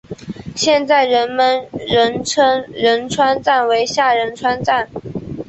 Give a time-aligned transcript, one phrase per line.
[0.55, 4.89] 现在人们仍称仁川站为下仁川站。